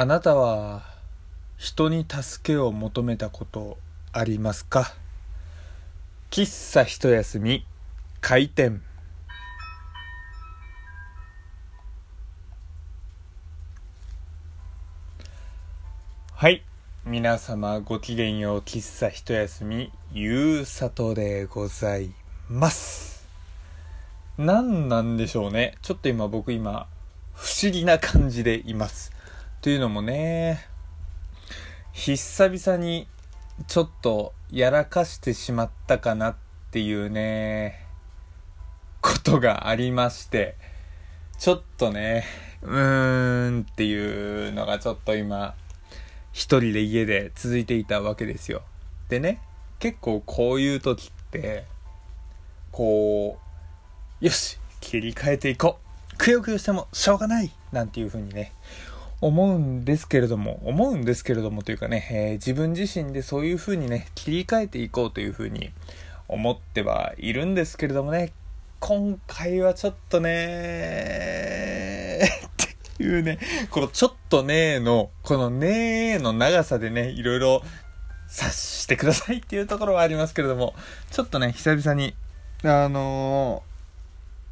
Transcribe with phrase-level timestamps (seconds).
[0.00, 0.84] あなたは
[1.56, 3.78] 人に助けを求めたこと
[4.12, 4.94] ありますか？
[6.30, 7.66] 喫茶一休み
[8.20, 8.80] 開店。
[16.32, 16.62] はい。
[17.04, 22.12] 皆様ごきげんよう喫茶一休みゆうさとでござい
[22.48, 23.26] ます。
[24.36, 25.74] 何なんでしょうね。
[25.82, 26.86] ちょっと今僕今
[27.34, 29.17] 不思議な感じでいます。
[29.60, 30.64] というのもね
[31.92, 33.08] 久々に
[33.66, 36.36] ちょっとやらかしてしまったかなっ
[36.70, 37.84] ていうね
[39.00, 40.54] ことがありまして
[41.38, 42.24] ちょっとね
[42.62, 45.56] うーんっていうのがちょっと今
[46.32, 48.62] 一人で家で続いていたわけですよ。
[49.08, 49.40] でね
[49.80, 51.64] 結構こういう時って
[52.70, 53.38] こ
[54.20, 55.88] うよし切り替えていこう。
[56.16, 58.52] くよくよしてもしょうがないなんていう風にね
[59.20, 65.70] 思うんですけれども、思うんですけれどもというかね、えー、自分自身でそういう風にね、切り替えていこうという風に
[66.28, 68.32] 思ってはいるんですけれどもね、
[68.80, 70.30] 今回はちょっとね
[72.22, 73.38] っていうね、
[73.70, 77.62] このちょっとねの、このねの長さでね、いろいろ
[78.28, 80.74] 察してくださいっていうところはありますけれども、
[81.10, 82.14] ちょっとね、久々に、
[82.62, 83.64] あの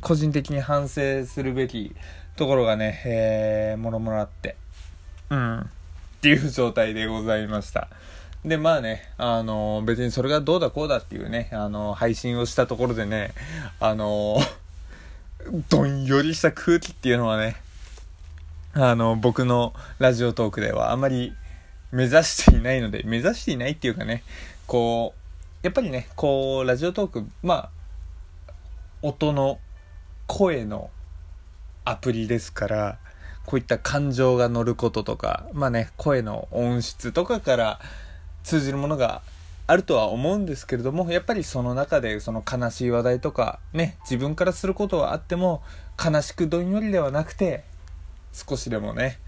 [0.00, 1.96] ー、個人的に反省するべき
[2.36, 4.56] ところがね、えー、もろもろあって、
[5.30, 5.66] うん、っ
[6.20, 7.88] ていう状態でございました。
[8.44, 13.32] で、まあね、あのー、別にそれがどうだこうだっていうね、あのー、配信をしたところでね、
[13.78, 17.56] あのー、 どんよりした空気っていうのはね、
[18.74, 21.34] あの、僕のラジオトークではあまり
[21.92, 24.24] 目指していないので、目指していないっていうかね、
[24.66, 28.52] こう、やっぱりね、こう、ラジオトーク、まあ、
[29.02, 29.60] 音の、
[30.26, 30.90] 声の
[31.84, 32.98] アプリですから、
[33.46, 37.80] こういった感情が乗ることとか、まあね、声の音質とかから
[38.44, 39.22] 通じるものが
[39.66, 45.62] あるとは思うんですけれども、やっぱりその中でその悲しい話題とか、ね、自分からすることはあっても、
[46.02, 47.64] 悲しくどんよりではなくて、
[48.32, 49.18] 少しでもね、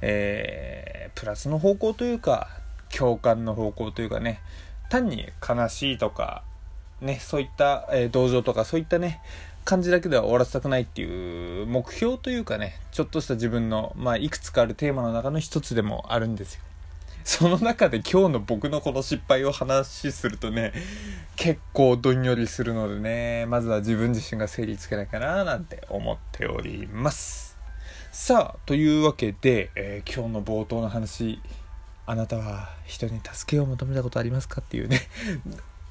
[0.00, 2.48] えー、プラスの方向というか、
[2.96, 4.40] 共感の方向というかね、
[4.88, 6.44] 単に悲しいとか、
[7.00, 9.20] ね、そういった、えー、同情とかそういったね、
[9.64, 16.60] 感じだけでは終わらせたくないっていう目標というかね、ちょっとした自分の、まあ、いくつかあるテーマの中の一つでもあるんですよ。
[17.24, 20.74] その中で今日の僕のこの失敗を話するとね、
[21.36, 27.56] 結構どんよりするのでね、まずは自分自身が整理つけないかななんて思っております。
[28.12, 31.40] さあ、というわけで、えー、今日の冒頭の話、
[32.06, 35.00] あなたは人に助けを求めたことありますかっていうね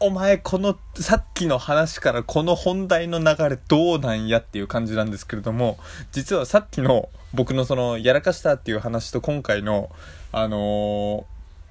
[0.05, 5.77] お前このさっきの話からこの本題の流れどうなんやっていう感じなんですけれども、
[6.11, 9.89] 実はさっきの僕のそのやらかしたっていう話と今回の、
[10.33, 11.25] あの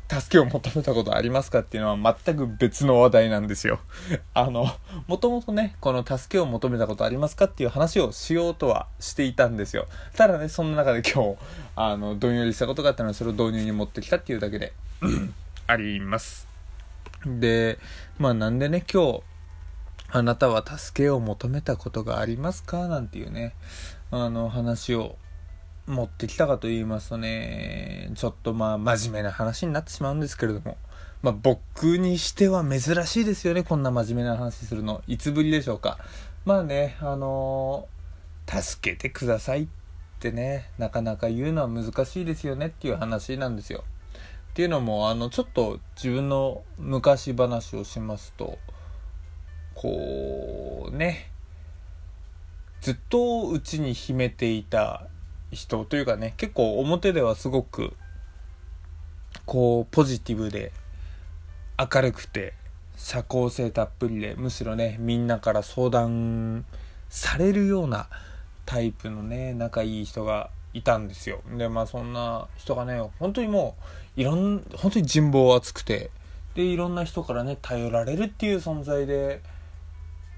[0.09, 3.81] ー、助けを求めたことありますかっていうのは全く別の話題なんですよ。
[4.32, 4.66] あの、
[5.09, 9.88] もともとね、この助けを求めたことありますかっていう話をしようとはしていたんですよ。
[10.16, 11.37] ただね、そんな中で今日、
[11.76, 14.72] あの、どんよりしたことがあったので、それを導入に持ってきたっていうだけで
[15.66, 16.52] あります。
[17.27, 17.78] で、
[18.19, 19.22] まあなんでね、今日、
[20.10, 22.87] あなたは助けを求めたことがありますか？
[22.88, 23.55] なんていうね、
[24.10, 25.16] あの話を
[25.87, 30.77] 持ってきたかと言いますとね、ちょっとまあ真面目な話になってしまうんですけれども、
[31.22, 35.03] まあ僕にしては珍しいですよね、こんな真面目な話するの。
[35.06, 35.99] いつぶりでしょうか？
[36.44, 39.69] まあね、あのー、助けてくださいっ
[40.21, 43.84] てね、なかなか言うのは難しいですよねっていう話なんですよ。
[44.53, 48.59] っていうのもあのちょっと自分の昔話をしますと
[49.75, 51.31] こうね
[52.83, 55.07] ずっとうちに秘めていた
[55.53, 57.95] 人というかね結構表ではすごく
[59.47, 60.75] こうポジティブで
[61.79, 62.53] 明るくて
[62.95, 66.67] 社交性たっぷりでむしろねみんなから相談
[67.09, 68.07] されるような
[68.67, 71.41] タイプのね仲いい人がいたんですよ。
[71.57, 73.85] でまあそんな人がね本当にもう
[74.17, 76.11] いろん本当に人望厚くて。
[76.55, 79.41] でいろんな人からね頼られるっていう存在で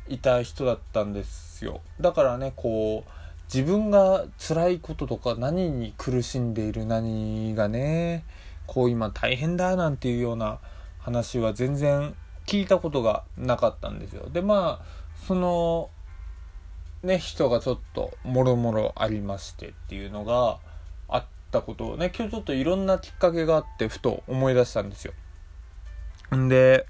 [0.09, 1.81] いた人だったんですよ。
[2.00, 3.11] だからねこう
[3.53, 8.25] 自分が辛いこととか何に苦しんでいる何がね
[8.67, 10.61] こう今大変だなんていうような
[11.00, 12.15] 話は全然
[12.47, 14.29] 聞いたことがなかったんですよ。
[14.32, 14.87] でまあ
[15.26, 15.91] その
[17.05, 20.59] ね、人がちょっともろもろありましてっていうのが
[21.59, 25.12] ったことをね、今日ちょっといろんなきっかけがあってふと思い出したんですよ。
[26.35, 26.87] んで、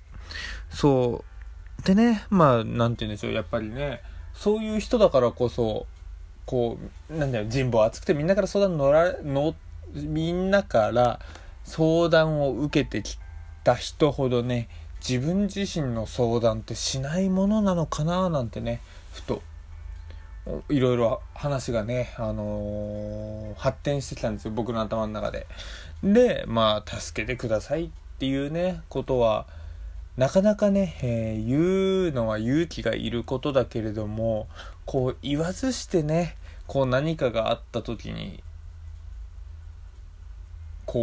[0.70, 1.24] そ
[1.82, 1.82] う。
[1.86, 4.00] でね、まあ、なんて言うんでしょう、やっぱりね、
[4.32, 5.86] そういう人だからこそ、
[6.46, 6.78] こ
[7.10, 9.54] う、なんだよ、人望厚くてみんなから相談乗ら乗
[9.94, 11.20] みんなから
[11.62, 13.18] 相談を受けてき
[13.62, 14.68] た人ほどね
[15.06, 18.80] 自分自身の相談ってしないものなのかななんてね
[19.12, 19.42] ふと
[20.68, 25.46] いろいろ話がね、あのー、発展してきたんですよ僕の頭の中で。
[26.02, 29.46] でまあ助けてくださいっていうねことは
[30.18, 34.48] なかなかね、えー、言うのは勇気がいることだけれども
[34.84, 36.36] こう言わずしてね
[36.66, 38.42] こう何かがあった時に
[40.86, 41.00] こ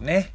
[0.00, 0.32] うね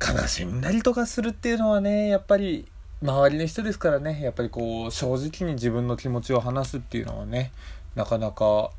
[0.00, 2.68] 悲しんだりとかするっていうのはねやっぱり
[3.02, 7.50] 周りの人ですからねやっぱりこう正直に自分の気持ちを話すっていうのはね
[7.94, 8.70] なかなか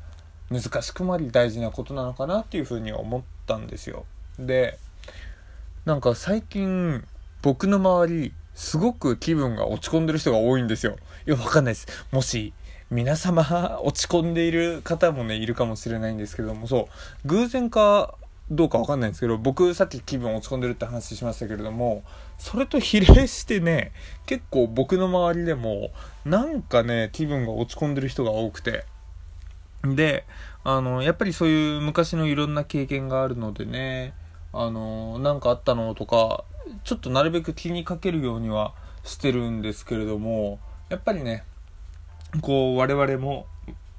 [0.50, 4.04] 難しくもあり大事なことなのかなっていうふうに思ったんですよ。
[4.38, 4.78] で
[5.84, 7.04] なんか最近
[7.42, 10.96] 僕の周りすごく気分が落ち込んでる人が多いんですよ。
[11.26, 11.86] いやわかんないです。
[12.12, 12.52] もし
[12.90, 16.88] 皆様落ち込んでいる方もねいるかもしれないんですけどもそ
[17.24, 17.28] う。
[17.28, 18.14] 偶然か
[18.50, 22.02] どうかわかんないんですけど僕さっき気分落ち込んでるって話しましたけれども
[22.38, 23.92] それと比例してね
[24.26, 25.90] 結構僕の周りでも
[26.24, 28.84] なんかね気分が落ち込んでる人が多くて。
[29.84, 30.24] で
[30.62, 34.14] あのやっぱりそういう昔のいろんな経験があるのでね
[34.52, 36.44] あの何かあったのとか
[36.84, 41.44] ちょっとなるべく気にかけるようにはしてるんですけれどもやっぱりね
[42.40, 43.46] こう我々も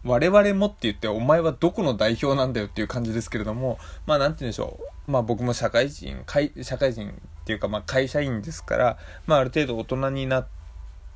[0.05, 4.77] 我々もって言ってお前はどこの代表なんだよっていう感じですけれどもまあ何て言うんでしょ
[5.07, 5.11] う。
[5.11, 6.23] まあ僕も社会人
[6.61, 7.13] 社会人っ
[7.45, 8.97] ていうかまあ会社員ですから
[9.27, 10.47] まあある程度大人になっ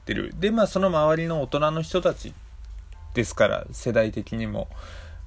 [0.06, 0.34] てる。
[0.40, 2.34] でまあその周りの大人の人たち
[3.14, 4.70] ですから世代的にも。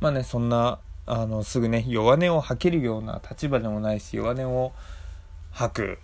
[0.00, 4.72] まあねそんなあのすぐね弱音を吐けるような立場でもないし弱音を
[5.50, 5.98] 吐く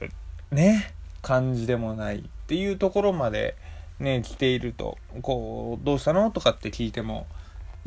[0.51, 0.93] ね
[1.23, 3.57] 感じでもないっていうところまで
[3.99, 4.99] ね来ていると。
[5.23, 6.31] こうどうしたの？
[6.31, 7.27] とかって聞いても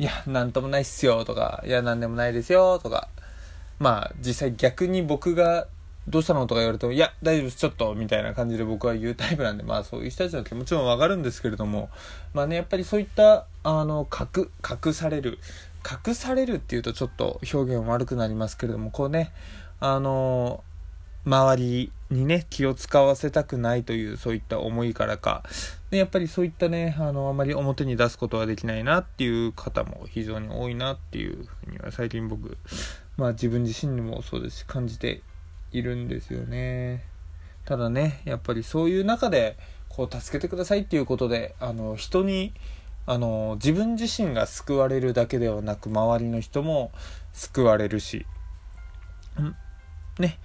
[0.00, 3.08] いや、なんともないっすよとか、いや、なんでもないですよとか、
[3.78, 5.66] まあ、実際逆に僕が
[6.08, 11.90] どうしたのとか言われても、いや、大丈夫です、ちょっと、みたいな感じで僕は言うタイプなんで、まあそういう人たちの気持ちもわかるんですけれども、
[12.32, 14.48] まあね、やっぱりそういった、あの、隠、
[14.86, 15.38] 隠される、
[15.84, 19.34] 隠されるっていうとちょっと表現悪くなりますけれども、こうね、
[19.80, 20.64] あの、
[21.26, 25.42] 周りにね、気を使わせたくないという、そういった思いからか、
[25.90, 32.56] で、やっぱりそういったね、あの、あまり表に出すことはできないなっていう方も非常に多いなっていうふうには最近僕、
[33.16, 35.22] まあ自分自身にもそうですし感じて
[35.72, 37.04] いるんですよね。
[37.64, 39.56] ただね、やっぱりそういう中で、
[39.88, 42.52] こう、助けてくださいっていうことで、あの、人に、
[43.06, 46.92] あの、自分自身が救われるだけではなく、周りの人も
[47.32, 48.24] 救われるし、
[49.40, 49.56] ん
[50.22, 50.38] ね、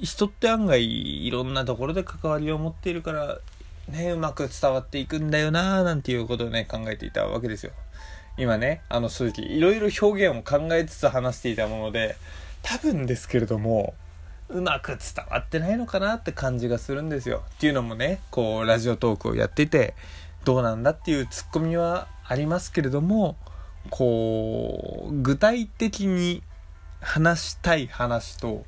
[0.00, 3.38] 人って案外いろんなところで関わりを持っているから
[3.88, 7.72] ねうまく伝わっていくんだよなーなんていうことをね考えていたわけですよ。
[8.36, 12.16] 今ねあの正直いろいろ表現を考えつつ話していたもので
[12.62, 13.94] 多分ですけれども
[14.48, 17.42] うまく伝わってないのかなって感じがするんですよ。
[17.56, 19.94] っていうのもねこうラジオトークをやっていて
[20.44, 23.36] どうなんだっていうツッコミはありますけれども
[23.90, 26.42] こう具体的に
[27.00, 28.64] 話したい話と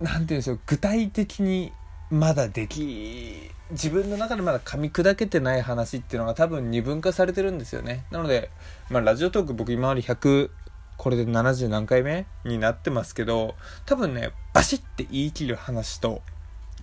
[0.00, 1.72] 何て言うんでしょう具体的に
[2.10, 8.04] まだでき自分の中でまだ噛み砕けてない話っていうのが多分二分化されてるんですよね。
[8.10, 8.50] なので、
[8.88, 10.50] まあ、ラジオトーク僕今まで100
[10.96, 13.54] これで70何回目になってますけど
[13.86, 16.22] 多分ねバシッて言い切る話と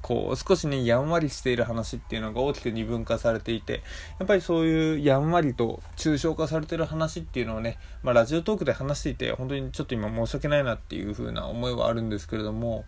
[0.02, 3.82] こう少しねやんわりしている話っていうのが大きく二分化されていて
[4.20, 12.86] やっぱりそういうやんわりと抽象化されてる話っていうのをね、まあ、ラジオトークで話していて本当にちょっと今申し訳ないなっていう風な思いはあるんですけれども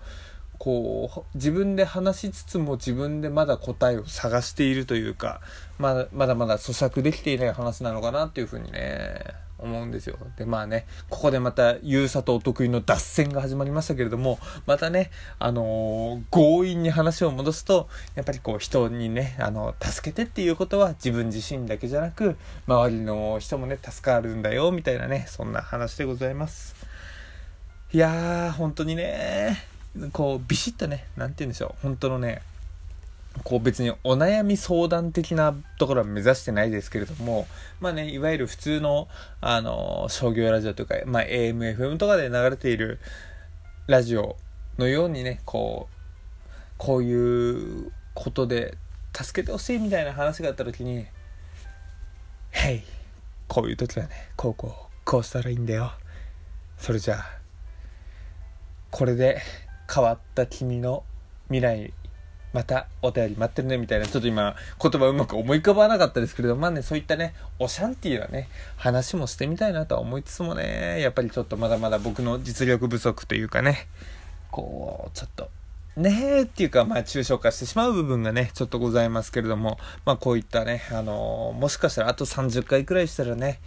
[0.58, 5.42] こう自分で話しつつも自分でまだ答えを探しているというか
[5.78, 10.18] まだまだまだ咀嚼できていない話なのかなっていうふうにね思うんですよ。
[10.38, 15.10] で、まあね、ここでまた、ゆうさとお得意の脱線が始まりましたけれども、またね、
[15.40, 22.38] あのー、強引に話を戻すと、やっぱりこう、人にね、あの、助けてっていうことは自分自身だけじゃなく、
[22.68, 26.76] 周りの人もね、助かるんだよ、みたいなね、そんな話でございます。
[27.94, 29.58] いやー、本当にね、
[30.12, 32.42] こう、ビシッとね、なんて言うんでしょう、本当のね、
[33.44, 37.48] こう別にお悩み相談的なところは目指してないですけれども、
[37.80, 39.08] まあね、いわゆる普通の、
[39.42, 43.00] あの、商業ラジオとか、まあ AM、FM とかで流れている
[43.88, 44.36] ラジオ
[44.78, 46.44] のようにね、こう、
[46.78, 48.78] こういうことで
[49.16, 51.06] 助けてほしいみたいな話があった時に、
[52.52, 52.84] へい、
[53.48, 55.92] こういう時はね、こうこう、こうしたらいいんだよ。
[56.78, 57.26] それじゃあ、
[58.92, 59.42] これで
[59.94, 61.04] 変わった君の
[61.48, 61.94] 未来
[62.54, 73.88] またお便り待ってるねみたいな、ちょっと今言葉うまく思い浮かばなかったですけれども、まあね、そういったね、おシャンティーなね、話もしてみたいなとは思いつつもね、やっぱりちょっとまだまだ僕の実力不足というかね、
[74.50, 75.50] こう、ちょっと、
[75.98, 83.60] ねえっていうか、まあ、抽象化してしまう部分がね、ちょっとございますけれども、まあ、こういったね、あのー、もしかしたらあと30回くらいしたらね、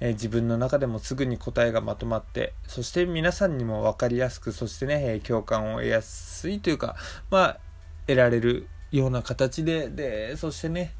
[0.00, 6.96] えー、自分の中でもすぐに答えがまとまって、そして皆さんにも分かりやすく、そしてね、え共感を得やすいというか、
[7.30, 7.58] まあ、
[8.06, 10.92] 得られるような形で、で、そしてね、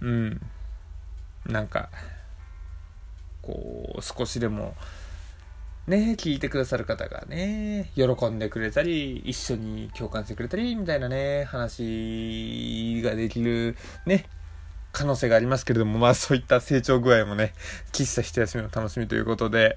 [0.00, 0.40] うん、
[1.46, 1.90] なんか、
[3.42, 4.74] こう、少しでも、
[5.86, 13.76] ね、聞いてくださる方がね、喜んでくれたり、一緒に共感してくれたり、みたいなね、話ができる、
[14.06, 14.24] ね、
[14.94, 17.52] 可能性がありますけれども、まあそういった成長具合もね、
[17.92, 19.76] 喫茶一休みの楽しみということで、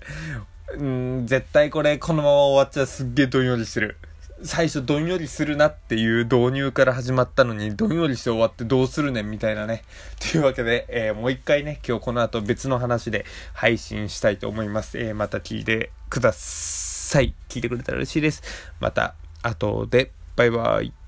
[0.77, 3.97] うん、絶対これこのまま終わっちゃすっげえどんよりしてる。
[4.43, 9.83] 最初どんよりするなっていう導入から始まったのに、どんよりして終わってどうするねんみたいなね。
[10.31, 14.99] というわけで、えー、もう一回ね、今日この後別の話で配信したいと思います。
[14.99, 17.33] えー、また聞いてください。
[17.49, 18.43] 聞いてくれたら嬉しいです。
[18.79, 21.06] また後で、バイバイ。